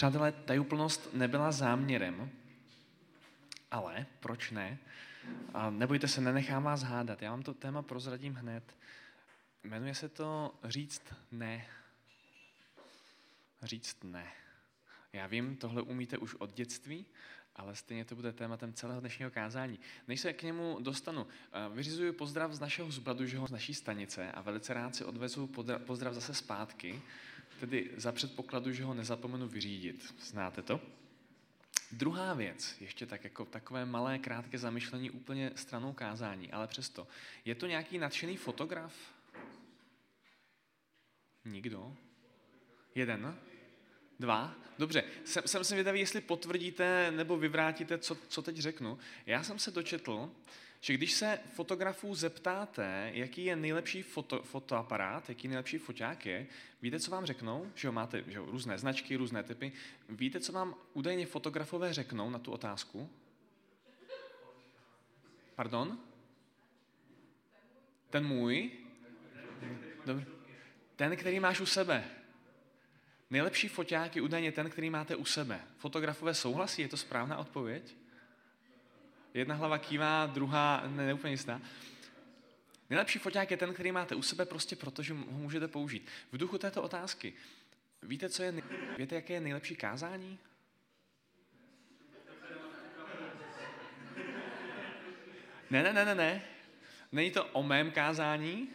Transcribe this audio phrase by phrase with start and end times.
[0.00, 2.30] Přátelé, tajuplnost nebyla záměrem,
[3.70, 4.78] ale proč ne?
[5.54, 7.22] A nebojte se, nenechám vás hádat.
[7.22, 8.76] Já vám to téma prozradím hned.
[9.64, 11.02] Jmenuje se to říct
[11.32, 11.66] ne.
[13.62, 14.26] Říct ne.
[15.12, 17.06] Já vím, tohle umíte už od dětství,
[17.56, 19.78] ale stejně to bude tématem celého dnešního kázání.
[20.08, 22.88] Než se k němu dostanu, eh, vyřizuju pozdrav z našeho
[23.36, 25.46] ho z naší stanice a velice rád si odvezu
[25.86, 27.02] pozdrav zase zpátky,
[27.60, 30.14] tedy za předpokladu, že ho nezapomenu vyřídit.
[30.20, 30.80] Znáte to?
[31.92, 37.08] Druhá věc, ještě tak jako takové malé, krátké zamyšlení úplně stranou kázání, ale přesto.
[37.44, 38.94] Je to nějaký nadšený fotograf?
[41.44, 41.96] Nikdo?
[42.94, 43.38] Jeden?
[44.20, 44.54] Dva?
[44.78, 48.98] Dobře, jsem, jsem se vědavý, jestli potvrdíte nebo vyvrátíte, co, co teď řeknu.
[49.26, 50.30] Já jsem se dočetl,
[50.80, 56.46] že když se fotografů zeptáte, jaký je nejlepší foto, fotoaparát, jaký nejlepší foťák je,
[56.82, 57.70] víte, co vám řeknou?
[57.74, 59.72] Že jo, máte že jo, různé značky, různé typy.
[60.08, 63.10] Víte, co vám údajně fotografové řeknou na tu otázku?
[65.54, 65.98] Pardon?
[68.10, 68.70] Ten můj?
[70.06, 70.26] Dobře.
[70.96, 72.04] Ten, který máš u sebe.
[73.30, 75.60] Nejlepší foťák je údajně ten, který máte u sebe.
[75.76, 77.99] Fotografové souhlasí, je to správná odpověď?
[79.34, 81.60] Jedna hlava kývá, druhá ne, neúplně jistá.
[82.90, 86.08] Nejlepší foťák je ten, který máte u sebe prostě proto, že ho můžete použít.
[86.32, 87.32] V duchu této otázky,
[88.02, 88.62] víte, co je,
[88.98, 90.38] víte, jaké je nejlepší kázání?
[95.70, 96.42] Ne, ne, ne, ne, ne.
[97.12, 98.68] Není to o mém kázání,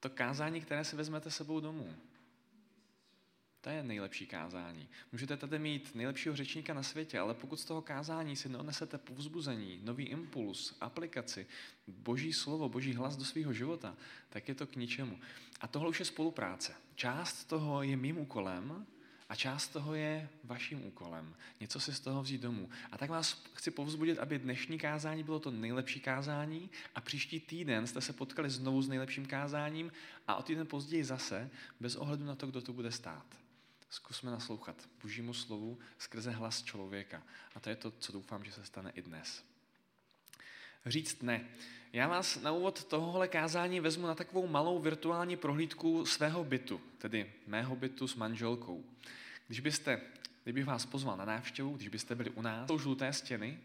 [0.00, 1.96] to kázání, které si vezmete sebou domů.
[3.64, 4.88] To je nejlepší kázání.
[5.12, 9.80] Můžete tady mít nejlepšího řečníka na světě, ale pokud z toho kázání si neodnesete povzbuzení,
[9.82, 11.46] nový impuls, aplikaci,
[11.86, 13.96] boží slovo, boží hlas do svého života,
[14.28, 15.18] tak je to k ničemu.
[15.60, 16.74] A tohle už je spolupráce.
[16.94, 18.86] Část toho je mým úkolem
[19.28, 21.34] a část toho je vaším úkolem.
[21.60, 22.70] Něco si z toho vzít domů.
[22.92, 27.86] A tak vás chci povzbudit, aby dnešní kázání bylo to nejlepší kázání a příští týden
[27.86, 29.92] jste se potkali znovu s nejlepším kázáním
[30.28, 33.43] a o týden později zase, bez ohledu na to, kdo to bude stát.
[33.94, 37.22] Zkusme naslouchat božímu slovu skrze hlas člověka.
[37.54, 39.44] A to je to, co doufám, že se stane i dnes.
[40.86, 41.48] Říct ne.
[41.92, 47.32] Já vás na úvod tohohle kázání vezmu na takovou malou virtuální prohlídku svého bytu, tedy
[47.46, 48.84] mého bytu s manželkou.
[49.46, 50.00] Když byste,
[50.42, 53.60] kdybych vás pozval na návštěvu, když byste byli u nás, jsou žluté stěny,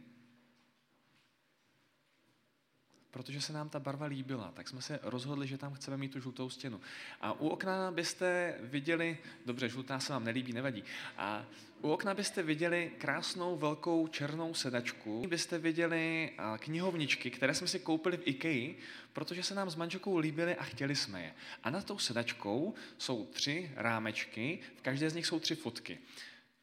[3.12, 6.20] protože se nám ta barva líbila, tak jsme se rozhodli, že tam chceme mít tu
[6.20, 6.82] žlutou stěnu.
[7.22, 10.84] A u okna byste viděli, dobře, žlutá se vám nelíbí, nevadí,
[11.18, 11.46] a
[11.82, 18.18] u okna byste viděli krásnou velkou černou sedačku, byste viděli knihovničky, které jsme si koupili
[18.18, 18.74] v IKEA,
[19.14, 21.34] protože se nám s manželkou líbily a chtěli jsme je.
[21.64, 26.00] A nad tou sedačkou jsou tři rámečky, v každé z nich jsou tři fotky.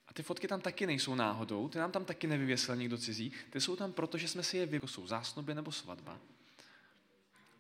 [0.09, 3.61] A ty fotky tam taky nejsou náhodou, ty nám tam taky nevyvěsil nikdo cizí, ty
[3.61, 4.93] jsou tam proto, že jsme si je vyvěsili.
[4.93, 6.19] Jsou zásnuby nebo svatba.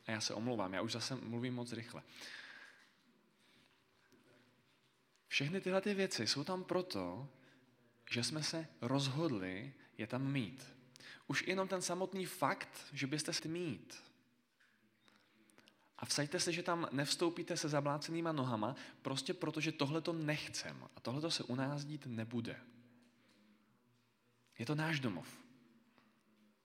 [0.07, 2.03] A já se omlouvám, já už zase mluvím moc rychle.
[5.29, 7.29] Všechny tyhle ty věci jsou tam proto,
[8.11, 10.77] že jsme se rozhodli je tam mít.
[11.27, 14.03] Už jenom ten samotný fakt, že byste si mít.
[15.99, 20.89] A vsaďte se, že tam nevstoupíte se zablácenýma nohama, prostě proto, že tohle to nechcem.
[20.97, 22.61] A tohle se u nás dít nebude.
[24.59, 25.29] Je to náš domov.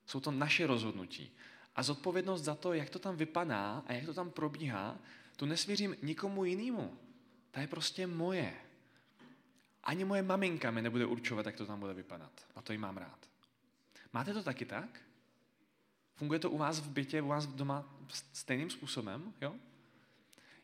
[0.06, 1.32] Jsou to naše rozhodnutí.
[1.76, 4.98] A zodpovědnost za to, jak to tam vypadá a jak to tam probíhá,
[5.36, 6.98] tu nesvěřím nikomu jinému.
[7.52, 8.54] Ta je prostě moje.
[9.84, 12.32] Ani moje maminka mi nebude určovat, jak to tam bude vypadat.
[12.56, 13.30] A to jí mám rád.
[14.14, 15.02] Máte to taky tak?
[16.16, 17.86] Funguje to u vás v bytě, u vás doma
[18.34, 19.34] stejným způsobem?
[19.42, 19.56] Jo?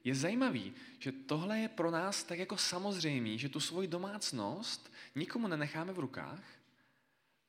[0.03, 5.47] Je zajímavý, že tohle je pro nás tak jako samozřejmý, že tu svoji domácnost nikomu
[5.47, 6.43] nenecháme v rukách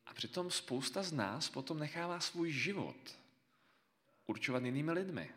[0.06, 3.18] a přitom spousta z nás potom nechává svůj život
[4.28, 5.30] určovat jinými lidmi.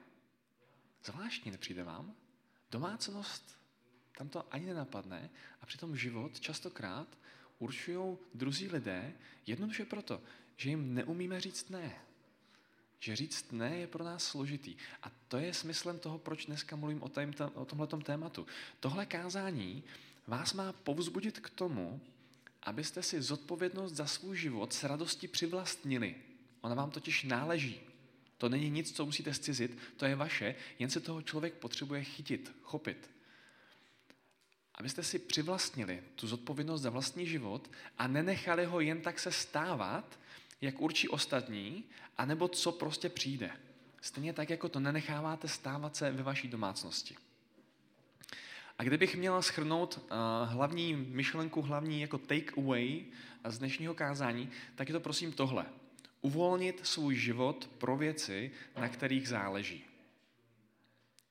[1.03, 2.15] Zvláštní nepřijde vám?
[2.71, 3.57] Domácnost,
[4.17, 5.29] tam to ani nenapadne
[5.61, 7.07] a přitom život častokrát
[7.59, 9.13] určují druzí lidé
[9.47, 10.21] jednoduše proto,
[10.57, 11.95] že jim neumíme říct ne.
[12.99, 14.75] Že říct ne je pro nás složitý.
[15.03, 18.47] A to je smyslem toho, proč dneska mluvím o, tém, o tomhletom tématu.
[18.79, 19.83] Tohle kázání
[20.27, 22.01] vás má povzbudit k tomu,
[22.63, 26.15] abyste si zodpovědnost za svůj život s radostí přivlastnili.
[26.61, 27.90] Ona vám totiž náleží.
[28.41, 32.55] To není nic, co musíte zcizit, to je vaše, jen se toho člověk potřebuje chytit,
[32.61, 33.11] chopit.
[34.75, 40.19] Abyste si přivlastnili tu zodpovědnost za vlastní život a nenechali ho jen tak se stávat,
[40.61, 41.83] jak určí ostatní,
[42.17, 43.51] anebo co prostě přijde.
[44.01, 47.15] Stejně tak, jako to nenecháváte stávat se ve vaší domácnosti.
[48.77, 50.09] A kdybych měla schrnout uh,
[50.49, 53.05] hlavní myšlenku, hlavní jako take away
[53.49, 55.65] z dnešního kázání, tak je to prosím tohle.
[56.21, 59.85] Uvolnit svůj život pro věci, na kterých záleží.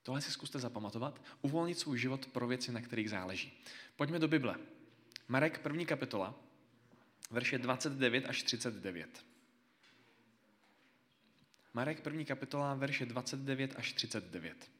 [0.02, 1.22] Tohle si zkuste zapamatovat.
[1.42, 3.52] Uvolnit svůj život pro věci, na kterých záleží.
[3.96, 4.56] Pojďme do Bible.
[5.28, 6.34] Marek, první kapitola,
[7.30, 9.24] verše 29 až 39.
[11.74, 14.70] Marek, první kapitola, verše 29 až 39.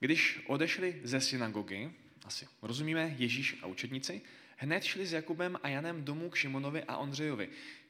[0.00, 1.90] Když odešli ze synagogy,
[2.24, 4.22] asi rozumíme, Ježíš a učedníci,
[4.56, 7.48] hned šli s Jakubem a Janem domů k Šimonovi a Ondřejovi.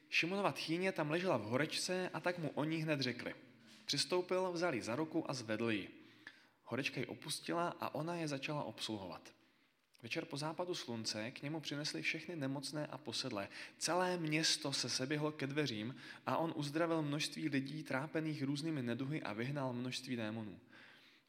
[0.09, 3.35] Šimonova tchýně tam ležela v horečce a tak mu oni hned řekli.
[3.85, 5.89] Přistoupil, vzali za ruku a zvedl ji.
[6.63, 9.33] Horečka ji opustila a ona je začala obsluhovat.
[10.03, 13.49] Večer po západu slunce k němu přinesli všechny nemocné a posedlé.
[13.77, 15.95] Celé město se seběhlo ke dveřím
[16.25, 20.59] a on uzdravil množství lidí trápených různými neduhy a vyhnal množství démonů.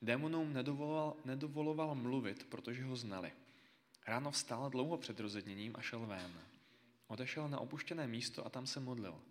[0.03, 3.33] Démonům nedovoloval, nedovoloval mluvit, protože ho znali.
[4.07, 6.50] Ráno vstal dlouho před rozedněním a šel ven.
[7.11, 9.23] Odešel na opuštěné místo a tam se modlil.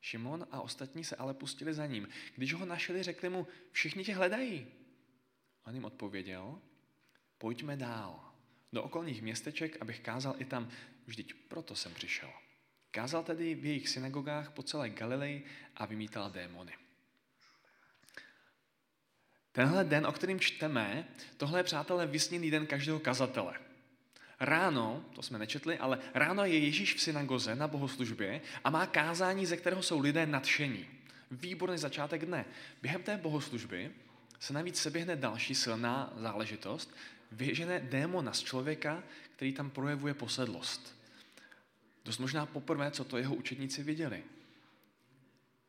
[0.00, 2.08] Šimon a ostatní se ale pustili za ním.
[2.36, 4.66] Když ho našli, řekli mu, všichni tě hledají.
[5.66, 6.58] On jim odpověděl,
[7.38, 8.32] pojďme dál,
[8.72, 10.68] do okolních městeček, abych kázal i tam,
[11.06, 12.30] vždyť proto jsem přišel.
[12.90, 15.44] Kázal tedy v jejich synagogách po celé Galileji
[15.76, 16.72] a vymítal démony.
[19.52, 23.69] Tenhle den, o kterým čteme, tohle je, přátelé, vysněný den každého kazatele.
[24.40, 29.46] Ráno, to jsme nečetli, ale ráno je Ježíš v synagoze na bohoslužbě a má kázání,
[29.46, 30.86] ze kterého jsou lidé nadšení.
[31.30, 32.44] Výborný začátek dne.
[32.82, 33.90] Během té bohoslužby
[34.40, 36.96] se navíc seběhne další silná záležitost,
[37.32, 39.02] vyžene démona z člověka,
[39.36, 40.96] který tam projevuje posedlost.
[42.04, 44.24] Dost možná poprvé, co to jeho učedníci viděli.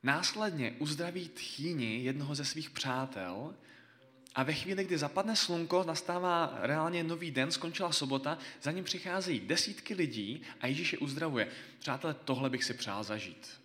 [0.03, 3.55] Následně uzdraví tchýni jednoho ze svých přátel
[4.35, 9.39] a ve chvíli, kdy zapadne slunko, nastává reálně nový den, skončila sobota, za ním přicházejí
[9.39, 11.47] desítky lidí a Ježíš je uzdravuje.
[11.79, 13.61] Přátelé, tohle bych si přál zažít.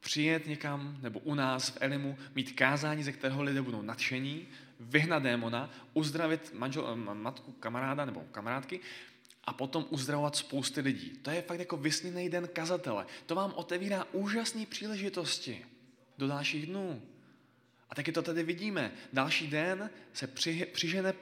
[0.00, 4.48] Přijet někam, nebo u nás v Elimu, mít kázání, ze kterého lidé budou nadšení,
[4.80, 8.80] vyhnat démona, uzdravit manžel, matku kamaráda nebo kamarádky
[9.44, 11.10] a potom uzdravovat spousty lidí.
[11.22, 13.06] To je fakt jako vysněný den kazatele.
[13.26, 15.66] To vám otevírá úžasné příležitosti
[16.18, 17.02] do dalších dnů.
[17.92, 18.92] A taky to tady vidíme.
[19.12, 21.14] Další den se při, přižene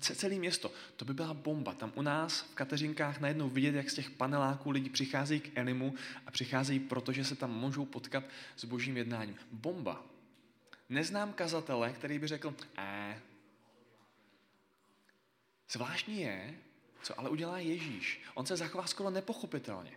[0.00, 0.72] celé město.
[0.96, 1.74] To by byla bomba.
[1.74, 5.94] Tam u nás v Kateřinkách najednou vidět, jak z těch paneláků lidi přicházejí k Elimu
[6.26, 8.24] a přicházejí proto, že se tam můžou potkat
[8.56, 9.36] s božím jednáním.
[9.52, 10.04] Bomba.
[10.88, 13.20] Neznám kazatele, který by řekl, eh.
[15.70, 16.54] Zvláštní je,
[17.02, 18.20] co ale udělá Ježíš.
[18.34, 19.92] On se zachová skoro nepochopitelně.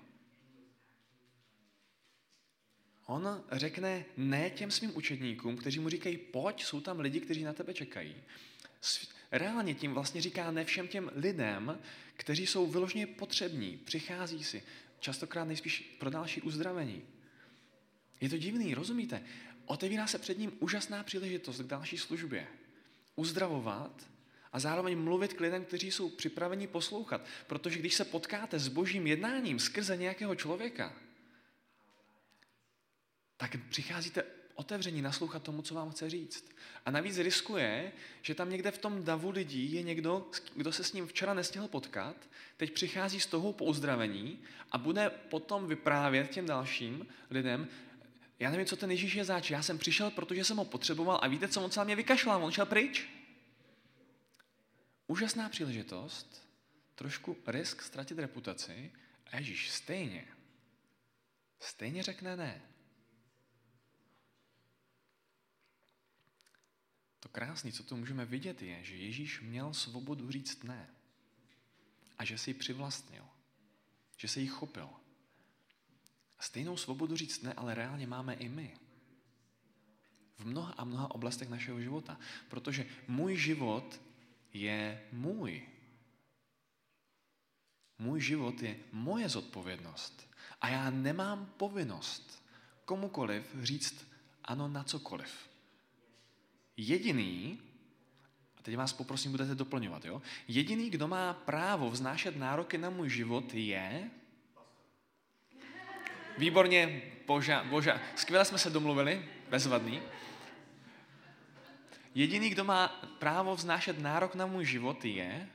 [3.06, 7.54] On řekne ne těm svým učedníkům, kteří mu říkají, pojď, jsou tam lidi, kteří na
[7.54, 8.16] tebe čekají.
[9.32, 11.80] Reálně tím vlastně říká ne všem těm lidem,
[12.14, 14.64] kteří jsou vyloženě potřební, přichází si,
[15.00, 17.02] častokrát nejspíš pro další uzdravení.
[18.22, 19.24] Je to divný, rozumíte?
[19.66, 22.48] Otevírá se před ním úžasná příležitost k další službě.
[23.16, 24.10] Uzdravovat
[24.54, 27.26] a zároveň mluvit k lidem, kteří jsou připraveni poslouchat.
[27.48, 30.94] Protože když se potkáte s božím jednáním skrze nějakého člověka,
[33.42, 34.24] tak přicházíte
[34.56, 36.46] otevření naslouchat tomu, co vám chce říct.
[36.86, 37.92] A navíc riskuje,
[38.22, 41.68] že tam někde v tom davu lidí je někdo, kdo se s ním včera nestihl
[41.68, 42.16] potkat,
[42.58, 44.40] teď přichází z toho po uzdravení
[44.72, 47.68] a bude potom vyprávět těm dalším lidem,
[48.40, 51.28] já nevím, co ten Ježíš je zač, já jsem přišel, protože jsem ho potřeboval a
[51.28, 53.10] víte, co on se na mě vykašlal, on šel pryč.
[55.08, 56.48] Úžasná příležitost,
[56.96, 58.92] trošku risk ztratit reputaci
[59.32, 60.28] a Ježíš stejně,
[61.60, 62.71] stejně řekne ne.
[67.22, 70.90] To krásné, co tu můžeme vidět, je, že Ježíš měl svobodu říct ne.
[72.18, 73.26] A že si ji přivlastnil.
[74.18, 74.90] Že se jí chopil.
[76.40, 78.78] Stejnou svobodu říct ne, ale reálně máme i my.
[80.38, 82.20] V mnoha a mnoha oblastech našeho života.
[82.50, 84.02] Protože můj život
[84.54, 85.68] je můj.
[88.00, 90.28] Můj život je moje zodpovědnost.
[90.62, 92.44] A já nemám povinnost
[92.86, 94.08] komukoliv říct
[94.44, 95.51] ano na cokoliv.
[96.78, 97.60] Jediný,
[98.58, 100.22] a teď vás poprosím, budete doplňovat, jo?
[100.48, 104.10] Jediný, kdo má právo vznášet nároky na můj život, je...
[106.38, 108.00] Výborně, boža, boža.
[108.16, 110.02] Skvěle jsme se domluvili, bezvadný.
[112.16, 112.88] Jediný, kdo má
[113.20, 115.50] právo vznášet nárok na můj život, je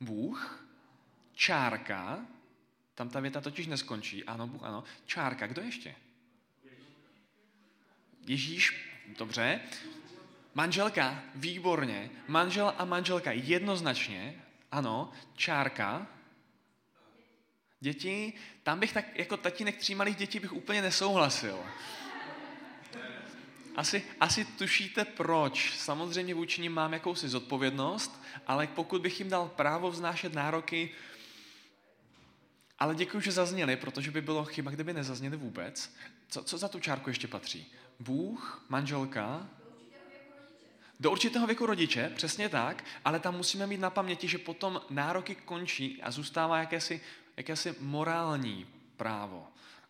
[0.00, 0.66] Bůh,
[1.34, 2.26] čárka,
[2.94, 5.94] tam ta věta totiž neskončí, ano, Bůh, ano, čárka, kdo ještě?
[8.26, 9.60] Ježíš, dobře,
[10.54, 12.10] Manželka, výborně.
[12.28, 14.42] Manžel a manželka, jednoznačně.
[14.72, 16.06] Ano, čárka.
[17.80, 18.32] Děti,
[18.62, 21.58] tam bych tak jako tatínek tří malých dětí bych úplně nesouhlasil.
[23.76, 25.78] Asi, asi tušíte proč.
[25.78, 30.90] Samozřejmě vůči nim mám jakousi zodpovědnost, ale pokud bych jim dal právo vznášet nároky,
[32.78, 35.94] ale děkuji, že zazněli, protože by bylo chyba, kdyby nezazněli vůbec.
[36.28, 37.72] Co, co za tu čárku ještě patří?
[38.00, 39.48] Bůh, manželka,
[41.00, 45.34] do určitého věku rodiče, přesně tak, ale tam musíme mít na paměti, že potom nároky
[45.34, 47.00] končí a zůstává jakési,
[47.36, 49.46] jakési morální právo.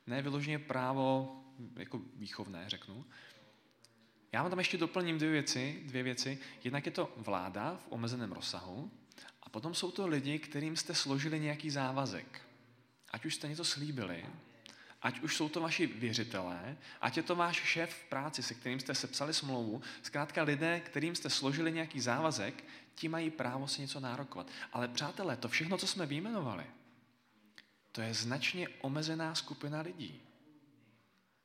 [0.07, 1.37] Ne vyloženě právo
[1.77, 3.05] jako výchovné, řeknu.
[4.33, 6.39] Já vám tam ještě doplním dvě věci, dvě věci.
[6.65, 8.91] Jednak je to vláda v omezeném rozsahu
[9.43, 12.41] a potom jsou to lidi, kterým jste složili nějaký závazek.
[13.11, 14.25] Ať už jste něco slíbili,
[15.05, 18.81] ať už jsou to vaši věřitelé, ať je to váš šéf v práci, se kterým
[18.81, 24.01] jste sepsali smlouvu, zkrátka lidé, kterým jste složili nějaký závazek, ti mají právo si něco
[24.01, 24.47] nárokovat.
[24.73, 26.67] Ale přátelé, to všechno, co jsme vyjmenovali,
[27.93, 30.21] to je značně omezená skupina lidí.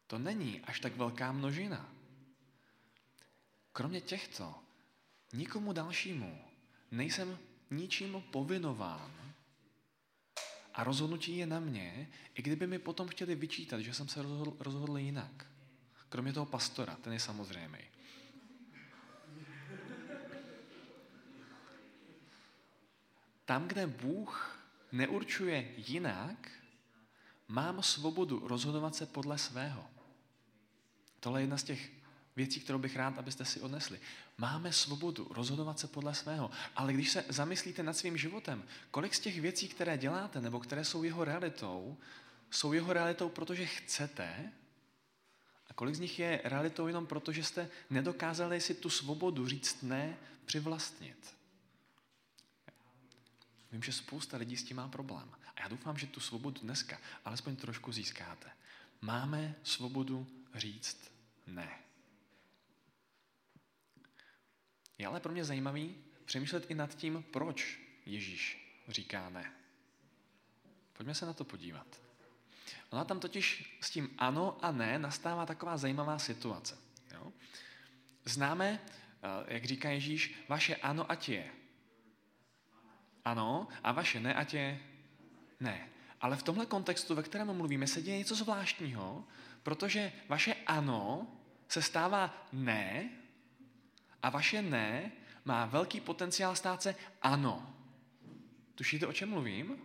[0.07, 1.89] To není až tak velká množina.
[3.71, 4.55] Kromě těchto,
[5.33, 6.41] nikomu dalšímu
[6.91, 7.37] nejsem
[7.71, 9.11] ničím povinován.
[10.73, 14.57] A rozhodnutí je na mě, i kdyby mi potom chtěli vyčítat, že jsem se rozhodl,
[14.59, 15.45] rozhodl jinak.
[16.09, 17.79] Kromě toho pastora, ten je samozřejmý.
[23.45, 24.59] Tam, kde Bůh
[24.91, 26.51] neurčuje jinak,
[27.47, 29.89] mám svobodu rozhodovat se podle svého.
[31.19, 31.98] Tohle je jedna z těch
[32.35, 33.99] věcí, kterou bych rád, abyste si odnesli.
[34.37, 39.19] Máme svobodu rozhodovat se podle svého, ale když se zamyslíte nad svým životem, kolik z
[39.19, 41.97] těch věcí, které děláte nebo které jsou jeho realitou,
[42.51, 44.51] jsou jeho realitou, protože chcete,
[45.69, 49.81] a kolik z nich je realitou jenom proto, že jste nedokázali si tu svobodu říct
[49.81, 51.35] ne přivlastnit.
[53.71, 55.31] Vím, že spousta lidí s tím má problém.
[55.55, 58.51] A já doufám, že tu svobodu dneska alespoň trošku získáte.
[59.01, 61.11] Máme svobodu říct
[61.47, 61.88] ne.
[64.99, 69.53] Je ale pro mě zajímavý přemýšlet i nad tím, proč Ježíš říká ne.
[70.93, 71.87] Pojďme se na to podívat.
[72.89, 76.77] Ona tam totiž s tím ano a ne nastává taková zajímavá situace.
[77.13, 77.33] Jo?
[78.25, 81.51] Známe, eh, jak říká Ježíš, vaše ano ať je
[83.25, 84.79] ano a vaše ne ať je
[85.59, 85.89] ne.
[86.21, 89.23] Ale v tomhle kontextu, ve kterém mluvíme, se děje něco zvláštního,
[89.63, 91.27] protože vaše ano
[91.67, 93.09] se stává ne
[94.23, 95.11] a vaše ne
[95.45, 97.75] má velký potenciál stát se ano.
[98.75, 99.77] Tušíte, o čem mluvím?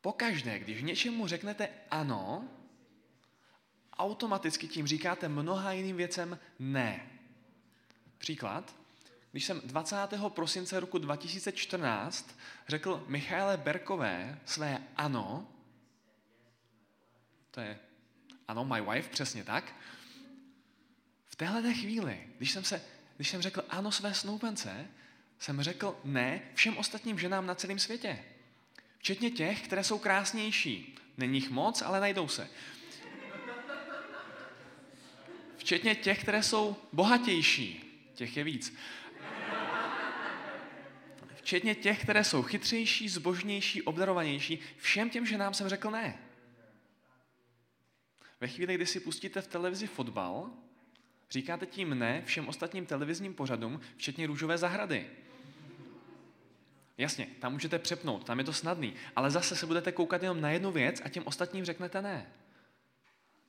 [0.00, 2.48] Pokaždé, když něčemu řeknete ano,
[3.98, 7.10] automaticky tím říkáte mnoha jiným věcem ne.
[8.18, 8.76] Příklad.
[9.30, 9.96] Když jsem 20.
[10.28, 15.48] prosince roku 2014 řekl Michaele Berkové své ano,
[17.50, 17.78] to je
[18.48, 19.74] ano, my wife, přesně tak,
[21.36, 22.82] téhle chvíli, když jsem, se,
[23.16, 24.86] když jsem řekl ano své snoubence,
[25.38, 28.24] jsem řekl ne všem ostatním ženám na celém světě.
[28.98, 30.96] Včetně těch, které jsou krásnější.
[31.16, 32.48] Není jich moc, ale najdou se.
[35.56, 37.84] Včetně těch, které jsou bohatější.
[38.14, 38.76] Těch je víc.
[41.34, 44.58] Včetně těch, které jsou chytřejší, zbožnější, obdarovanější.
[44.76, 46.18] Všem těm ženám jsem řekl ne.
[48.40, 50.50] Ve chvíli, kdy si pustíte v televizi fotbal,
[51.30, 55.06] Říkáte tím ne všem ostatním televizním pořadům, včetně růžové zahrady.
[56.98, 60.50] Jasně, tam můžete přepnout, tam je to snadný, ale zase se budete koukat jenom na
[60.50, 62.26] jednu věc a těm ostatním řeknete ne.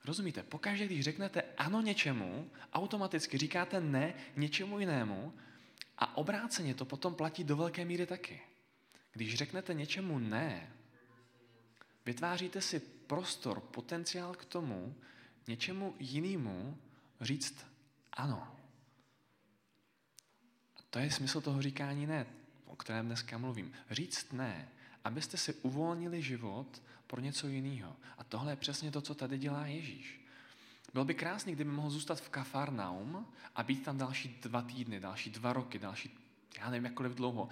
[0.04, 0.42] Rozumíte?
[0.42, 5.32] Pokaždé, když řeknete ano něčemu, automaticky říkáte ne něčemu jinému
[5.98, 8.40] a obráceně to potom platí do velké míry taky.
[9.12, 10.72] Když řeknete něčemu ne,
[12.06, 14.94] vytváříte si prostor, potenciál k tomu,
[15.46, 16.78] něčemu jinému
[17.20, 17.71] říct
[18.12, 18.56] ano.
[20.90, 22.26] To je smysl toho říkání ne,
[22.66, 23.72] o kterém dneska mluvím.
[23.90, 24.68] Říct ne,
[25.04, 27.96] abyste si uvolnili život pro něco jiného.
[28.18, 30.20] A tohle je přesně to, co tady dělá Ježíš.
[30.92, 33.26] Bylo by krásný, kdyby mohl zůstat v Kafarnaum
[33.56, 36.18] a být tam další dva týdny, další dva roky, další,
[36.58, 37.48] já nevím, jakkoliv dlouho.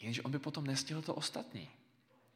[0.00, 1.68] Jenže on by potom nestihl to ostatní.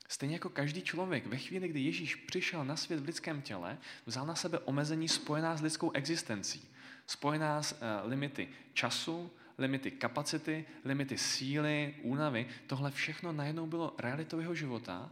[0.08, 4.26] Stejně jako každý člověk, ve chvíli, kdy Ježíš přišel na svět v lidském těle, vzal
[4.26, 6.68] na sebe omezení spojená s lidskou existencí
[7.06, 12.46] spojená s uh, limity času, limity kapacity, limity síly, únavy.
[12.66, 15.10] Tohle všechno najednou bylo realitou jeho života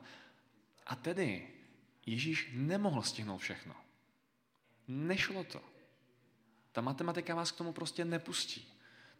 [0.86, 1.48] a tedy
[2.06, 3.74] Ježíš nemohl stihnout všechno.
[4.88, 5.62] Nešlo to.
[6.72, 8.68] Ta matematika vás k tomu prostě nepustí.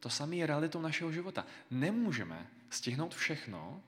[0.01, 1.47] To samé je realitou našeho života.
[1.71, 3.83] Nemůžeme stihnout všechno,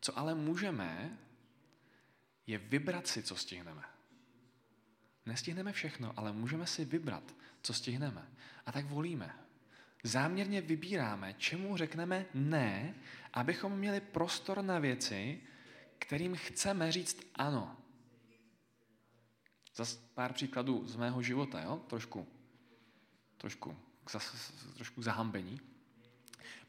[0.00, 1.18] co ale můžeme,
[2.46, 3.82] je vybrat si, co stihneme.
[5.26, 8.28] Nestihneme všechno, ale můžeme si vybrat, co stihneme.
[8.66, 9.34] A tak volíme.
[10.04, 12.94] Záměrně vybíráme, čemu řekneme ne,
[13.32, 15.40] abychom měli prostor na věci,
[15.98, 17.76] kterým chceme říct ano.
[19.74, 21.80] Zas pár příkladů z mého života, jo?
[21.86, 22.26] trošku,
[23.36, 23.76] trošku,
[24.76, 25.60] trošku zahambení.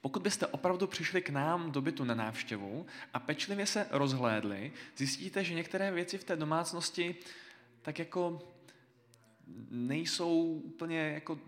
[0.02, 5.44] Pokud byste opravdu přišli k nám do bytu na návštěvu a pečlivě se rozhlédli, zjistíte,
[5.44, 7.16] že některé věci v té domácnosti
[7.84, 8.42] tak jako
[9.70, 11.40] nejsou úplně jako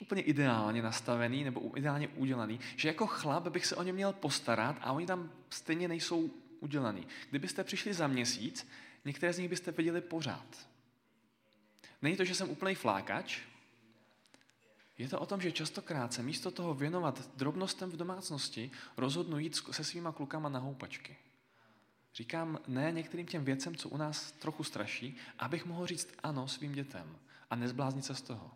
[0.00, 4.76] úplně ideálně nastavený nebo ideálně udělaný, že jako chlap bych se o ně měl postarat
[4.80, 7.06] a oni tam stejně nejsou udělaný.
[7.30, 8.68] Kdybyste přišli za měsíc,
[9.04, 10.68] některé z nich byste viděli pořád.
[12.02, 13.40] Není to, že jsem úplný flákač,
[14.98, 19.56] je to o tom, že častokrát se místo toho věnovat drobnostem v domácnosti rozhodnu jít
[19.70, 21.16] se svýma klukama na houpačky.
[22.16, 26.72] Říkám ne některým těm věcem, co u nás trochu straší, abych mohl říct ano svým
[26.72, 27.16] dětem
[27.50, 28.50] a nezbláznit se z toho.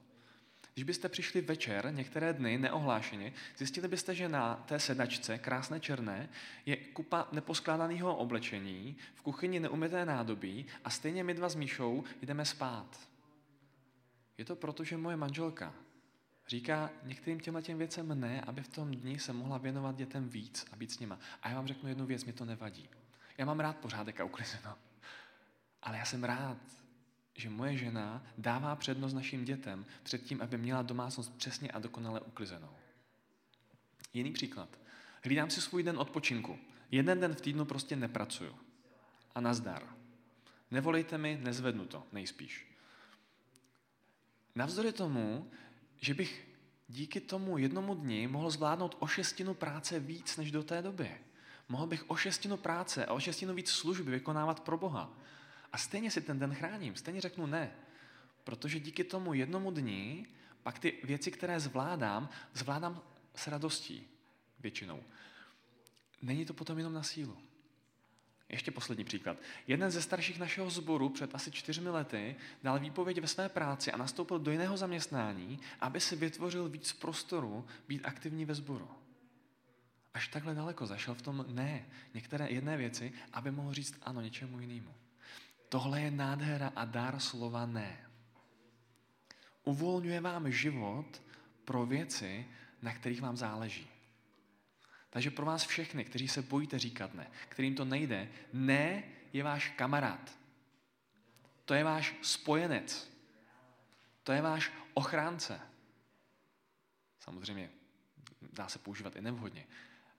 [0.74, 6.28] Když byste přišli večer, některé dny neohlášeně, zjistili byste, že na té sedačce, krásné černé,
[6.66, 12.44] je kupa neposkládaného oblečení, v kuchyni neumyté nádobí a stejně my dva s Míšou jdeme
[12.44, 13.00] spát.
[14.38, 15.74] Je to proto, že moje manželka
[16.48, 20.66] říká některým těmhle těm věcem ne, aby v tom dni se mohla věnovat dětem víc
[20.72, 21.18] a být s nima.
[21.42, 22.88] A já vám řeknu jednu věc, mi to nevadí.
[23.40, 24.78] Já mám rád pořádek a uklizeno.
[25.82, 26.58] Ale já jsem rád,
[27.34, 32.20] že moje žena dává přednost našim dětem před tím, aby měla domácnost přesně a dokonale
[32.20, 32.70] uklizenou.
[34.14, 34.68] Jiný příklad.
[35.24, 36.58] Hlídám si svůj den odpočinku.
[36.90, 38.58] Jeden den v týdnu prostě nepracuju.
[39.34, 39.94] A nazdar.
[40.70, 42.76] Nevolejte mi, nezvednu to, nejspíš.
[44.54, 45.50] Navzdory tomu,
[45.96, 46.48] že bych
[46.88, 51.29] díky tomu jednomu dni mohl zvládnout o šestinu práce víc než do té doby.
[51.70, 55.10] Mohl bych o šestinu práce a o šestinu víc služby vykonávat pro Boha.
[55.72, 57.72] A stejně si ten den chráním, stejně řeknu ne.
[58.44, 60.26] Protože díky tomu jednomu dni
[60.62, 63.02] pak ty věci, které zvládám, zvládám
[63.34, 64.08] s radostí
[64.60, 65.02] většinou.
[66.22, 67.38] Není to potom jenom na sílu.
[68.48, 69.36] Ještě poslední příklad.
[69.66, 73.96] Jeden ze starších našeho sboru před asi čtyřmi lety dal výpověď ve své práci a
[73.96, 78.88] nastoupil do jiného zaměstnání, aby si vytvořil víc prostoru být aktivní ve sboru.
[80.14, 84.60] Až takhle daleko zašel v tom ne, některé jedné věci, aby mohl říct ano něčemu
[84.60, 84.94] jinému.
[85.68, 88.10] Tohle je nádhera a dár slova ne.
[89.64, 91.22] Uvolňuje vám život
[91.64, 92.46] pro věci,
[92.82, 93.88] na kterých vám záleží.
[95.10, 99.68] Takže pro vás všechny, kteří se bojíte říkat ne, kterým to nejde, ne je váš
[99.68, 100.38] kamarád.
[101.64, 103.10] To je váš spojenec.
[104.22, 105.60] To je váš ochránce.
[107.18, 107.70] Samozřejmě
[108.52, 109.66] dá se používat i nevhodně,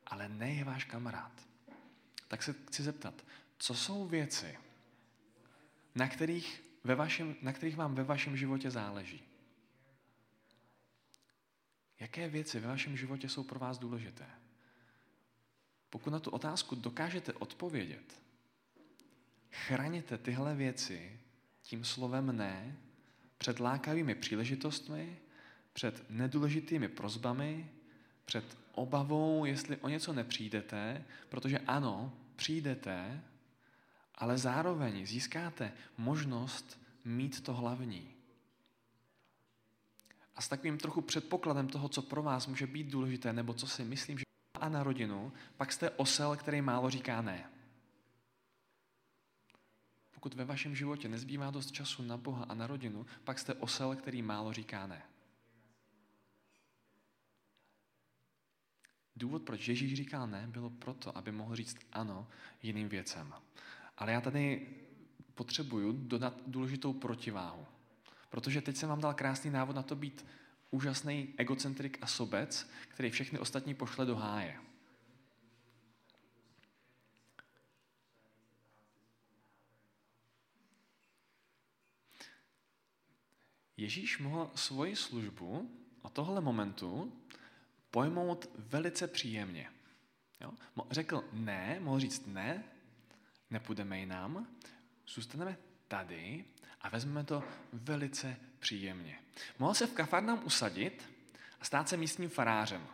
[0.07, 1.31] ale ne je váš kamarád.
[2.27, 3.25] Tak se chci zeptat,
[3.57, 4.57] co jsou věci,
[5.95, 9.23] na kterých, ve vašem, na kterých vám ve vašem životě záleží?
[11.99, 14.25] Jaké věci ve vašem životě jsou pro vás důležité?
[15.89, 18.21] Pokud na tu otázku dokážete odpovědět,
[19.51, 21.19] chraněte tyhle věci
[21.61, 22.77] tím slovem ne
[23.37, 25.17] před lákavými příležitostmi,
[25.73, 27.71] před nedůležitými prozbami,
[28.25, 33.21] před obavou, jestli o něco nepřijdete, protože ano, přijdete,
[34.15, 38.13] ale zároveň získáte možnost mít to hlavní.
[40.35, 43.83] A s takovým trochu předpokladem toho, co pro vás může být důležité, nebo co si
[43.83, 44.23] myslím, že
[44.59, 47.49] a na rodinu, pak jste osel, který málo říká ne.
[50.11, 53.95] Pokud ve vašem životě nezbývá dost času na Boha a na rodinu, pak jste osel,
[53.95, 55.01] který málo říká ne.
[59.21, 62.27] Důvod, proč Ježíš říkal ne, bylo proto, aby mohl říct ano
[62.63, 63.33] jiným věcem.
[63.97, 64.67] Ale já tady
[65.35, 67.65] potřebuju dodat důležitou protiváhu.
[68.29, 70.25] Protože teď jsem vám dal krásný návod na to být
[70.71, 74.59] úžasný egocentrik a sobec, který všechny ostatní pošle do háje.
[83.77, 87.13] Ježíš mohl svoji službu od tohle momentu
[87.91, 89.69] pojmout velice příjemně.
[90.41, 90.51] Jo?
[90.91, 92.63] Řekl ne, mohl říct ne,
[93.49, 94.47] nepůjdeme jinam,
[95.07, 96.45] zůstaneme tady
[96.81, 99.19] a vezmeme to velice příjemně.
[99.59, 101.09] Mohl se v kafárnám usadit
[101.61, 102.87] a stát se místním farářem.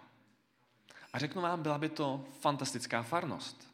[1.14, 3.68] A řeknu vám, byla by to fantastická farnost.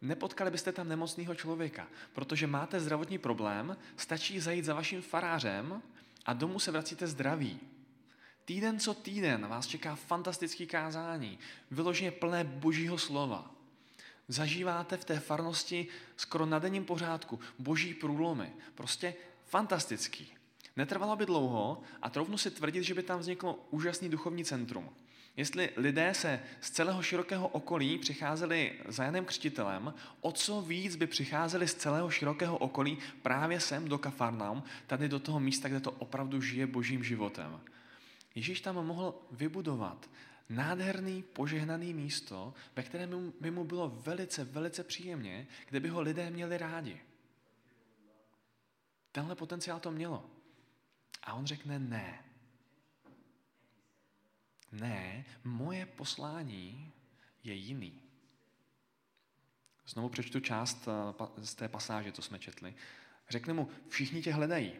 [0.00, 5.82] Nepotkali byste tam nemocného člověka, protože máte zdravotní problém, stačí zajít za vaším farářem
[6.26, 7.60] a domů se vracíte zdraví.
[8.44, 11.38] Týden co týden vás čeká fantastický kázání,
[11.70, 13.50] vyloženě plné božího slova.
[14.28, 18.52] Zažíváte v té farnosti skoro na denním pořádku boží průlomy.
[18.74, 20.32] Prostě fantastický.
[20.76, 24.90] Netrvalo by dlouho a troufnu si tvrdit, že by tam vzniklo úžasný duchovní centrum.
[25.36, 31.06] Jestli lidé se z celého širokého okolí přicházeli za Janem Křtitelem, o co víc by
[31.06, 35.90] přicházeli z celého širokého okolí právě sem do Kafarnaum, tady do toho místa, kde to
[35.90, 37.60] opravdu žije božím životem.
[38.34, 40.10] Ježíš tam mohl vybudovat
[40.48, 46.30] nádherný, požehnaný místo, ve kterém by mu bylo velice, velice příjemně, kde by ho lidé
[46.30, 47.00] měli rádi.
[49.12, 50.30] Tenhle potenciál to mělo.
[51.22, 52.24] A on řekne ne.
[54.72, 56.92] Ne, moje poslání
[57.44, 58.02] je jiný.
[59.86, 62.74] Znovu přečtu část eh, z té pasáže, co jsme četli.
[63.28, 64.72] Řekne mu, všichni tě hledají.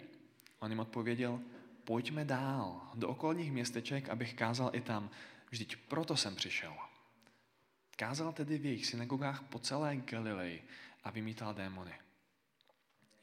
[0.59, 1.41] On jim odpověděl,
[1.91, 5.11] pojďme dál do okolních městeček, abych kázal i tam.
[5.51, 6.75] Vždyť proto jsem přišel.
[7.97, 10.65] Kázal tedy v jejich synagogách po celé Galileji
[11.05, 11.95] a vymítal démony.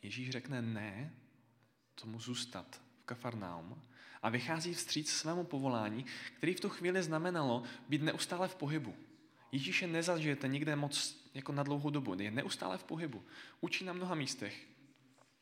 [0.01, 1.13] Ježíš řekne ne
[1.95, 3.81] tomu zůstat v Kafarnaum
[4.21, 6.05] a vychází vstříc svému povolání,
[6.37, 8.95] který v tu chvíli znamenalo být neustále v pohybu.
[9.51, 13.23] Ježíše nezažijete nikde moc jako na dlouhou dobu, je neustále v pohybu.
[13.61, 14.67] Učí na mnoha místech,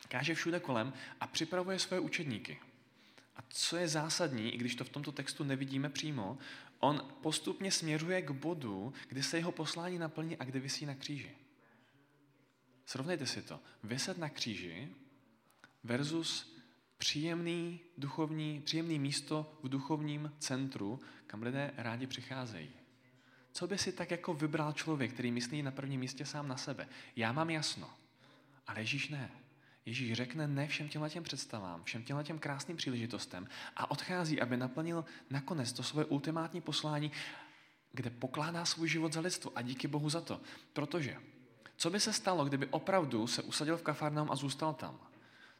[0.07, 2.59] káže všude kolem a připravuje své učedníky.
[3.35, 6.37] A co je zásadní, i když to v tomto textu nevidíme přímo,
[6.79, 11.31] on postupně směřuje k bodu, kdy se jeho poslání naplní a kde vysí na kříži.
[12.85, 13.59] Srovnejte si to.
[13.83, 14.89] Vyset na kříži
[15.83, 16.55] versus
[16.97, 22.69] příjemný duchovní, příjemný místo v duchovním centru, kam lidé rádi přicházejí.
[23.51, 26.87] Co by si tak jako vybral člověk, který myslí na prvním místě sám na sebe?
[27.15, 27.89] Já mám jasno,
[28.67, 29.31] ale Ježíš ne.
[29.85, 34.57] Ježíš řekne ne všem těmhle těm představám, všem těmhle těm krásným příležitostem a odchází, aby
[34.57, 37.11] naplnil nakonec to svoje ultimátní poslání,
[37.91, 40.41] kde pokládá svůj život za lidstvo a díky Bohu za to.
[40.73, 41.17] Protože
[41.77, 44.99] co by se stalo, kdyby opravdu se usadil v Kafarnaum a zůstal tam?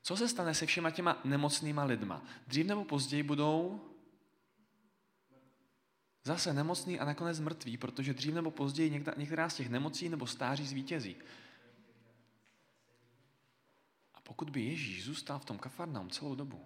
[0.01, 2.23] Co se stane se všema těma nemocnýma lidma?
[2.47, 3.81] Dřív nebo později budou
[6.23, 10.67] zase nemocný a nakonec mrtví, protože dřív nebo později některá z těch nemocí nebo stáří
[10.67, 11.15] zvítězí.
[14.27, 16.65] Pokud by Ježíš zůstal v tom kafarnaum celou dobu,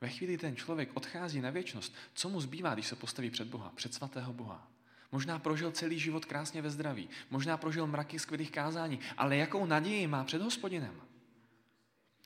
[0.00, 3.72] ve chvíli ten člověk odchází na věčnost, co mu zbývá, když se postaví před Boha,
[3.74, 4.68] před svatého Boha?
[5.12, 10.06] Možná prožil celý život krásně ve zdraví, možná prožil mraky skvělých kázání, ale jakou naději
[10.06, 11.00] má před hospodinem?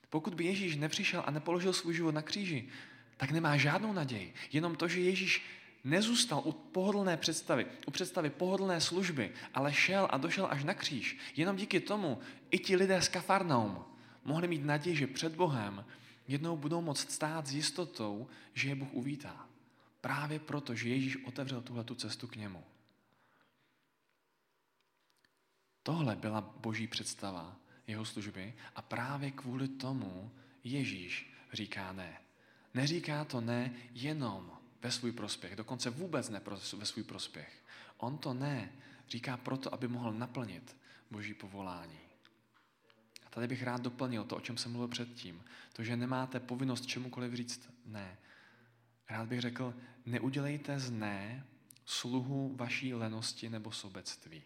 [0.09, 2.69] Pokud by Ježíš nepřišel a nepoložil svůj život na kříži,
[3.17, 4.33] tak nemá žádnou naději.
[4.51, 5.43] Jenom to, že Ježíš
[5.83, 11.17] nezůstal u pohodlné představy, u představy pohodlné služby, ale šel a došel až na kříž.
[11.35, 12.19] Jenom díky tomu
[12.51, 13.90] i ti lidé z Kafarnaum
[14.23, 15.85] mohli mít naději, že před Bohem
[16.27, 19.47] jednou budou moct stát s jistotou, že je Bůh uvítá.
[20.01, 22.63] Právě proto, že Ježíš otevřel tuhle cestu k němu.
[25.83, 27.55] Tohle byla boží představa
[27.87, 30.31] jeho služby a právě kvůli tomu
[30.63, 32.21] Ježíš říká ne.
[32.73, 36.41] Neříká to ne jenom ve svůj prospěch, dokonce vůbec ne
[36.77, 37.63] ve svůj prospěch.
[37.97, 38.71] On to ne
[39.09, 40.77] říká proto, aby mohl naplnit
[41.11, 42.10] boží povolání.
[43.33, 45.43] Tady bych rád doplnil to, o čem jsem mluvil předtím.
[45.73, 48.17] To, že nemáte povinnost čemukoliv říct ne.
[49.09, 49.73] Rád bych řekl,
[50.05, 51.45] neudělejte z ne
[51.85, 54.43] sluhu vaší lenosti nebo sobectví.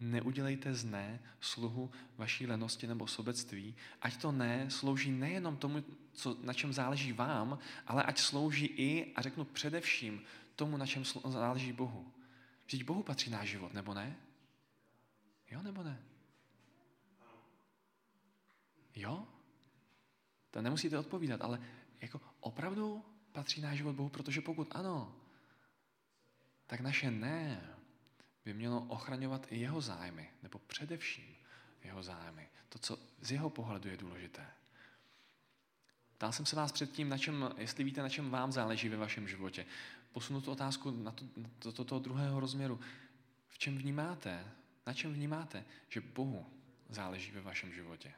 [0.00, 6.36] Neudělejte z ne sluhu vaší lenosti nebo sobectví, ať to ne slouží nejenom tomu, co,
[6.42, 10.22] na čem záleží vám, ale ať slouží i, a řeknu především,
[10.56, 12.12] tomu, na čem záleží Bohu.
[12.66, 14.16] Vždyť Bohu patří náš život, nebo ne?
[15.50, 16.02] Jo, nebo ne?
[18.96, 19.26] Jo?
[20.50, 21.60] To nemusíte odpovídat, ale
[22.00, 25.16] jako opravdu patří náš život Bohu, protože pokud ano,
[26.66, 27.60] tak naše ne
[28.44, 31.36] by mělo ochraňovat i jeho zájmy, nebo především
[31.84, 32.48] jeho zájmy.
[32.68, 34.46] To, co z jeho pohledu je důležité.
[36.14, 39.28] Ptal jsem se vás předtím, na čem, jestli víte, na čem vám záleží ve vašem
[39.28, 39.66] životě.
[40.12, 42.80] Posunu tu otázku na to, na to, to, toho druhého rozměru.
[43.48, 44.52] V čem vnímáte,
[44.86, 46.46] na čem vnímáte, že Bohu
[46.88, 48.12] záleží ve vašem životě?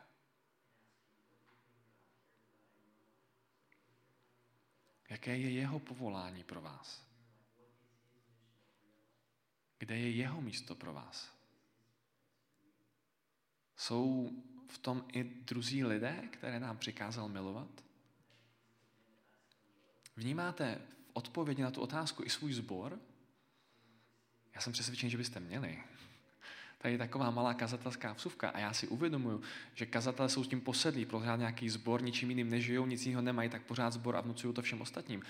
[5.19, 7.03] Jaké je jeho povolání pro vás?
[9.79, 11.33] Kde je jeho místo pro vás?
[13.77, 14.31] Jsou
[14.69, 17.85] v tom i druzí lidé, které nám přikázal milovat?
[20.17, 23.01] Vnímáte v odpovědi na tu otázku i svůj sbor?
[24.55, 25.83] Já jsem přesvědčen, že byste měli.
[26.79, 29.43] Tady je taková malá kazatelská vsuvka a já si uvědomuju,
[29.75, 33.49] že kazatelé jsou s tím posedlí, pořád nějaký zbor, ničím jiným nežijou, nic jiného nemají,
[33.49, 35.23] tak pořád zbor a vnucují to všem ostatním.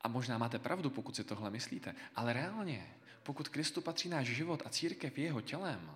[0.00, 2.86] A možná máte pravdu, pokud si tohle myslíte, ale reálně,
[3.22, 5.90] pokud Kristu patří náš život a církev je jeho tělem,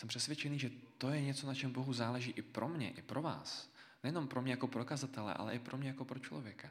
[0.00, 3.22] jsem přesvědčený, že to je něco, na čem Bohu záleží i pro mě, i pro
[3.22, 3.70] vás.
[4.02, 6.70] Nejenom pro mě jako pro kazatele, ale i pro mě jako pro člověka.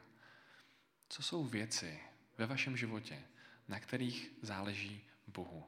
[1.08, 2.00] Co jsou věci
[2.38, 3.22] ve vašem životě,
[3.70, 5.64] na kterých záleží Bohu?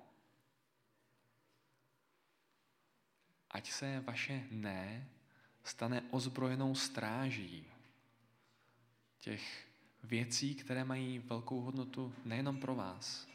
[3.50, 5.08] Ať se vaše ne
[5.64, 7.66] stane ozbrojenou stráží
[9.20, 9.68] těch
[10.02, 13.28] věcí, které mají velkou hodnotu nejenom pro vás,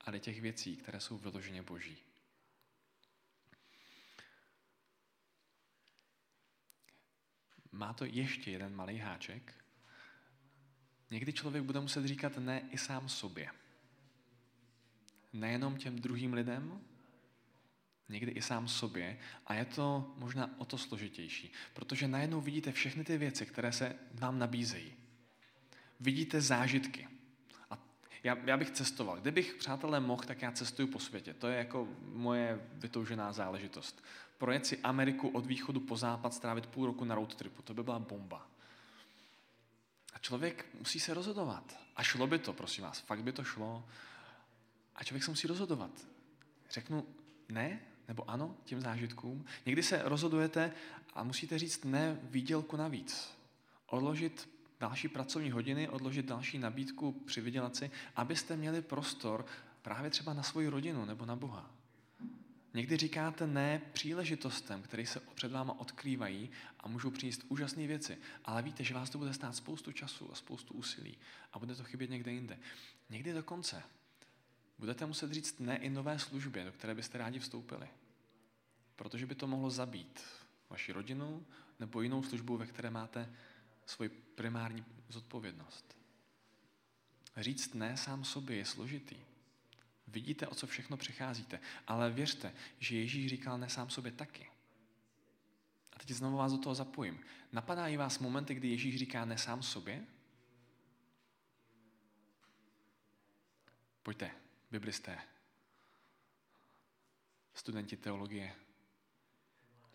[0.00, 1.98] ale těch věcí, které jsou vyloženě boží.
[7.72, 9.61] Má to ještě jeden malý háček.
[11.12, 13.50] Někdy člověk bude muset říkat ne i sám sobě.
[15.32, 16.80] Nejenom těm druhým lidem,
[18.08, 23.04] někdy i sám sobě a je to možná o to složitější, protože najednou vidíte všechny
[23.04, 24.94] ty věci, které se vám nabízejí.
[26.00, 27.08] Vidíte zážitky.
[27.70, 27.78] A
[28.22, 29.20] já, já bych cestoval.
[29.20, 31.34] Kdybych, přátelé, mohl, tak já cestuju po světě.
[31.34, 34.04] To je jako moje vytoužená záležitost.
[34.38, 37.82] Projet si Ameriku od východu po západ, strávit půl roku na road tripu, to by
[37.82, 38.51] byla bomba.
[40.22, 41.76] Člověk musí se rozhodovat.
[41.96, 43.84] A šlo by to, prosím vás, fakt by to šlo.
[44.96, 45.90] A člověk se musí rozhodovat.
[46.70, 47.06] Řeknu
[47.48, 49.44] ne, nebo ano těm zážitkům.
[49.66, 50.72] Někdy se rozhodujete
[51.14, 53.30] a musíte říct ne výdělku navíc.
[53.86, 54.48] Odložit
[54.80, 59.46] další pracovní hodiny, odložit další nabídku při vydělaci, abyste měli prostor
[59.82, 61.70] právě třeba na svoji rodinu nebo na Boha.
[62.74, 68.62] Někdy říkáte ne příležitostem, které se před váma odkrývají a můžou přinést úžasné věci, ale
[68.62, 71.18] víte, že vás to bude stát spoustu času a spoustu úsilí
[71.52, 72.58] a bude to chybět někde jinde.
[73.10, 73.82] Někdy dokonce
[74.78, 77.88] budete muset říct ne i nové službě, do které byste rádi vstoupili.
[78.96, 80.20] Protože by to mohlo zabít
[80.70, 81.46] vaši rodinu
[81.80, 83.32] nebo jinou službu, ve které máte
[83.86, 85.96] svoji primární zodpovědnost.
[87.36, 89.16] Říct ne sám sobě je složitý.
[90.06, 94.50] Vidíte, o co všechno přicházíte, ale věřte, že Ježíš říkal ne sám sobě taky.
[95.92, 97.20] A teď znovu vás do toho zapojím.
[97.52, 100.04] Napadá i vás momenty, kdy Ježíš říká ne sám sobě?
[104.02, 104.30] Pojďte,
[104.70, 105.18] biblisté,
[107.54, 108.54] studenti teologie,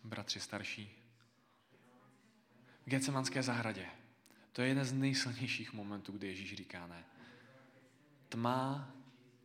[0.04, 0.92] bratři starší.
[2.86, 3.86] V Gecemanské zahradě.
[4.52, 7.04] To je jeden z nejsilnějších momentů, kdy Ježíš říká ne.
[8.28, 8.92] Tma,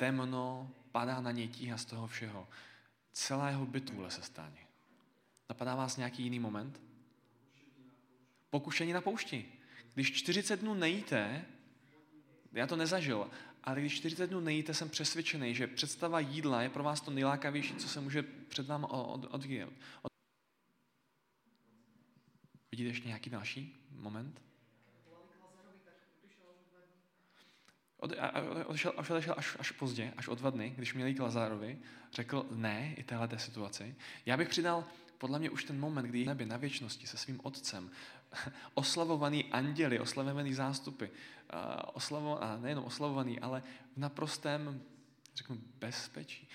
[0.04, 2.48] temno, padá na něj tíha z toho všeho.
[3.14, 4.58] Celá jeho bytůle se stane.
[5.50, 6.82] Napadá vás nějaký jiný moment?
[8.50, 9.46] Pokušení na poušti.
[9.94, 11.46] Když 40 dnů nejíte,
[12.54, 13.30] já to nezažil,
[13.64, 17.76] ale když 40 dnů nejíte, jsem přesvědčený, že představa jídla je pro vás to nejlákavější,
[17.76, 18.86] co se může před vámi
[19.30, 19.70] odvíjet.
[20.02, 20.12] Od...
[22.72, 24.42] Vidíte ještě nějaký další moment?
[28.04, 28.12] Od,
[28.66, 31.80] odešel, odešel až, až pozdě, až o dva dny, když měli k Lazárovi,
[32.12, 33.96] řekl ne i téhle situaci.
[34.26, 34.84] Já bych přidal
[35.18, 37.92] podle mě už ten moment, kdy nebe na věčnosti se svým otcem,
[38.74, 41.06] oslavovaný anděli, oslavovaný zástupy,
[41.94, 43.64] oslavo, a nejenom oslavovaný, ale
[43.96, 44.82] v naprostém,
[45.36, 46.48] řeknu, bezpečí.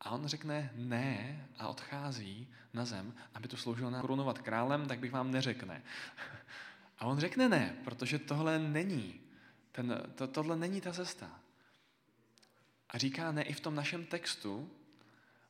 [0.00, 4.98] A on řekne ne a odchází na zem, aby to sloužilo na korunovat králem, tak
[4.98, 5.82] bych vám neřekne.
[6.98, 9.27] A on řekne ne, protože tohle není.
[9.78, 11.40] Ten, to, tohle není ta cesta.
[12.88, 14.70] A říká ne i v tom našem textu,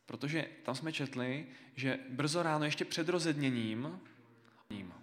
[0.06, 4.00] protože tam jsme četli, že brzo ráno ještě před rozedněním
[4.70, 4.94] ním.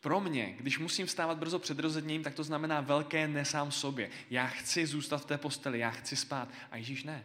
[0.00, 4.10] Pro mě, když musím vstávat brzo před rozedněním, tak to znamená velké ne sám sobě.
[4.30, 6.48] Já chci zůstat v té posteli, já chci spát.
[6.70, 7.24] A Ježíš ne.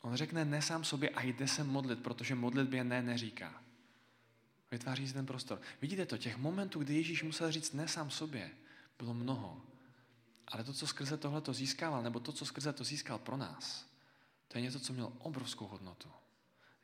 [0.00, 3.63] On řekne ne sám sobě a jde se modlit, protože modlitbě ne neříká.
[4.74, 5.60] Vytváří si ten prostor.
[5.80, 8.50] Vidíte to, těch momentů, kdy Ježíš musel říct ne sám sobě,
[8.98, 9.62] bylo mnoho.
[10.48, 13.86] Ale to, co skrze tohle to získával, nebo to, co skrze to získal pro nás,
[14.48, 16.08] to je něco, co mělo obrovskou hodnotu.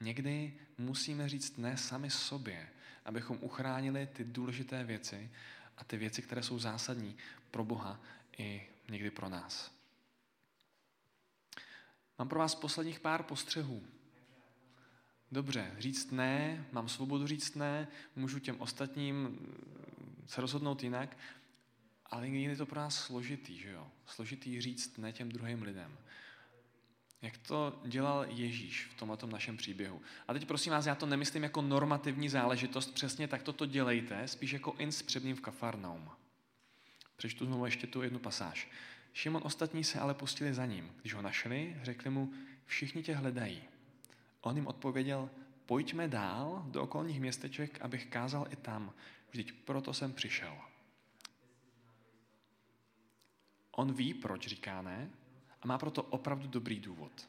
[0.00, 2.68] Někdy musíme říct ne sami sobě,
[3.04, 5.30] abychom uchránili ty důležité věci
[5.76, 7.16] a ty věci, které jsou zásadní
[7.50, 8.00] pro Boha
[8.38, 9.74] i někdy pro nás.
[12.18, 13.82] Mám pro vás posledních pár postřehů.
[15.32, 19.38] Dobře, říct ne, mám svobodu říct ne, můžu těm ostatním
[20.26, 21.16] se rozhodnout jinak,
[22.06, 23.86] ale někdy je to pro nás složitý, že jo?
[24.06, 25.98] Složitý říct ne těm druhým lidem.
[27.22, 30.02] Jak to dělal Ježíš v tomto našem příběhu.
[30.28, 34.52] A teď prosím vás, já to nemyslím jako normativní záležitost, přesně tak toto dělejte, spíš
[34.52, 36.10] jako ins předním v Kafarnaum.
[37.16, 38.70] Přečtu znovu ještě tu jednu pasáž.
[39.12, 40.92] Šimon ostatní se ale pustili za ním.
[41.00, 42.32] Když ho našli, řekli mu,
[42.66, 43.62] všichni tě hledají.
[44.40, 45.30] On jim odpověděl,
[45.66, 48.92] pojďme dál do okolních městeček, abych kázal i tam.
[49.30, 50.56] Vždyť proto jsem přišel.
[53.70, 55.10] On ví, proč říká ne,
[55.62, 57.28] a má proto opravdu dobrý důvod.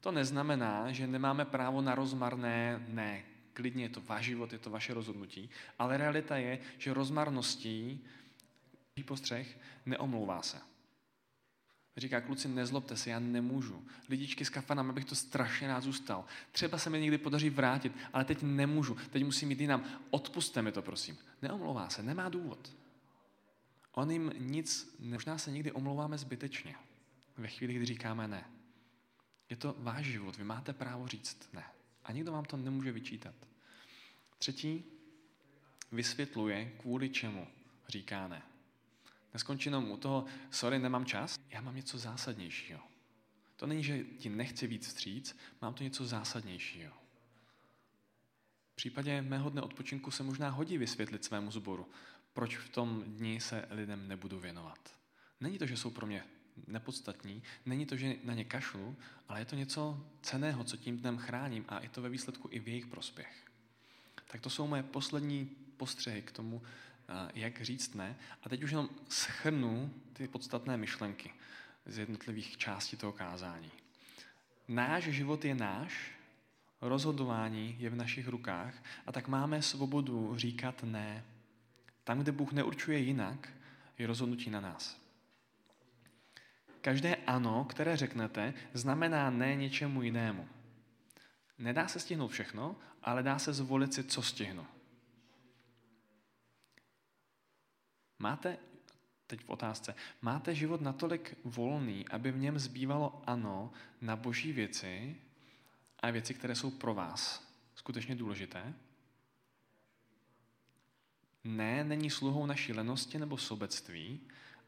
[0.00, 3.24] To neznamená, že nemáme právo na rozmarné ne.
[3.52, 8.04] Klidně je to váš život, je to vaše rozhodnutí, ale realita je, že rozmarností
[9.06, 10.69] postřeh neomlouvá se.
[12.00, 13.84] Říká, kluci, nezlobte se, já nemůžu.
[14.08, 16.24] Lidičky s kafanami, abych to strašně rád zůstal.
[16.52, 18.96] Třeba se mi někdy podaří vrátit, ale teď nemůžu.
[19.10, 19.84] Teď musím jít jinam.
[20.10, 21.18] Odpuste mi to, prosím.
[21.42, 22.76] Neomlouvá se, nemá důvod.
[23.92, 26.74] On jim nic, možná se někdy omlouváme zbytečně
[27.36, 28.44] ve chvíli, kdy říkáme ne.
[29.50, 31.64] Je to váš život, vy máte právo říct ne.
[32.04, 33.34] A nikdo vám to nemůže vyčítat.
[34.38, 34.84] Třetí,
[35.92, 37.46] vysvětluje, kvůli čemu
[37.88, 38.42] říká ne.
[39.34, 42.80] Neskončí jenom u toho, sorry, nemám čas, já mám něco zásadnějšího.
[43.56, 46.92] To není, že ti nechci víc vstříc, mám to něco zásadnějšího.
[48.72, 51.88] V případě mého dne odpočinku se možná hodí vysvětlit svému zboru,
[52.32, 54.94] proč v tom dni se lidem nebudu věnovat.
[55.40, 56.24] Není to, že jsou pro mě
[56.66, 58.96] nepodstatní, není to, že na ně kašlu,
[59.28, 62.60] ale je to něco ceného, co tím dnem chráním a je to ve výsledku i
[62.60, 63.46] v jejich prospěch.
[64.26, 65.44] Tak to jsou moje poslední
[65.76, 66.62] postřehy k tomu,
[67.34, 68.16] jak říct ne.
[68.42, 71.32] A teď už jenom schrnu ty podstatné myšlenky
[71.86, 73.70] z jednotlivých částí toho kázání.
[74.68, 76.12] Náš život je náš,
[76.80, 78.74] rozhodování je v našich rukách
[79.06, 81.24] a tak máme svobodu říkat ne.
[82.04, 83.48] Tam, kde Bůh neurčuje jinak,
[83.98, 85.00] je rozhodnutí na nás.
[86.80, 90.48] Každé ano, které řeknete, znamená ne něčemu jinému.
[91.58, 94.66] Nedá se stihnout všechno, ale dá se zvolit si, co stihnu.
[98.20, 98.58] Máte,
[99.26, 105.16] teď v otázce, máte život natolik volný, aby v něm zbývalo ano na boží věci
[106.00, 108.74] a věci, které jsou pro vás skutečně důležité?
[111.44, 114.20] Ne, není sluhou naší lenosti nebo sobectví,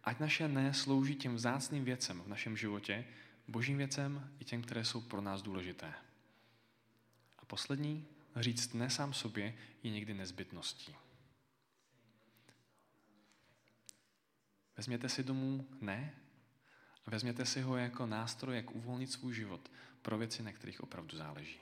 [0.04, 3.04] ať naše ne slouží těm vzácným věcem v našem životě,
[3.48, 5.94] božím věcem i těm, které jsou pro nás důležité.
[7.38, 10.94] A poslední, říct ne sám sobě je někdy nezbytností.
[14.82, 16.14] Vezměte si domů ne
[17.06, 19.70] a vezměte si ho jako nástroj, jak uvolnit svůj život
[20.02, 21.61] pro věci, na kterých opravdu záleží.